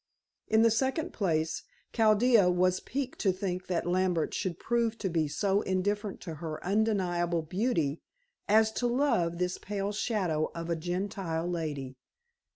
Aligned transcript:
In 0.47 0.63
the 0.63 0.71
second 0.71 1.13
place, 1.13 1.61
Chaldea 1.93 2.49
was 2.49 2.79
piqued 2.79 3.19
to 3.19 3.31
think 3.31 3.67
that 3.67 3.85
Lambert 3.85 4.33
should 4.33 4.57
prove 4.57 4.97
to 4.97 5.09
be 5.11 5.27
so 5.27 5.61
indifferent 5.61 6.19
to 6.21 6.33
her 6.41 6.57
undeniable 6.65 7.43
beauty, 7.43 8.01
as 8.47 8.71
to 8.71 8.87
love 8.87 9.37
this 9.37 9.59
pale 9.59 9.91
shadow 9.91 10.49
of 10.55 10.71
a 10.71 10.75
Gentile 10.75 11.45
lady. 11.47 11.97